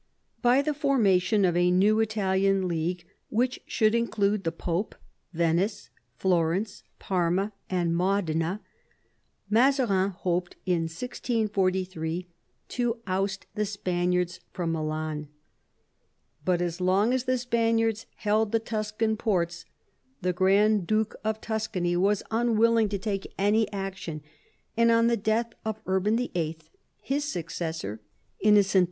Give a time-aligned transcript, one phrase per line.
[0.41, 4.95] By the formation of a new Italian League, which should include the Pope,
[5.31, 8.61] Venice, Florence, Parma, and Modena,
[9.47, 12.27] Mazarin hoped in 1643
[12.69, 15.27] to oust the Spaniards from Milan.
[16.43, 19.65] But as long as the Spaniards held the Tuscan ports
[20.23, 24.23] the Grand Duke of Tuscany was unwilling to take any action;
[24.75, 26.57] and on the death of Urban VIII.
[27.03, 28.01] his successor.
[28.39, 28.79] Innocent X.